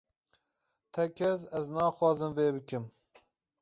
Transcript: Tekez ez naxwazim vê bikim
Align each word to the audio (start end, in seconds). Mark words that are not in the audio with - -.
Tekez 0.93 1.41
ez 1.59 1.65
naxwazim 1.75 2.31
vê 2.37 2.45
bikim 2.55 2.85